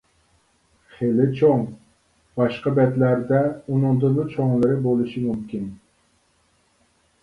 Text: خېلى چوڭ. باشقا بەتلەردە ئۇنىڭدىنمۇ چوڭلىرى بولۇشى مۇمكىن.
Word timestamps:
خېلى 0.93 1.27
چوڭ. 1.39 1.61
باشقا 2.41 2.75
بەتلەردە 2.81 3.45
ئۇنىڭدىنمۇ 3.53 4.29
چوڭلىرى 4.35 4.83
بولۇشى 4.89 5.27
مۇمكىن. 5.31 5.73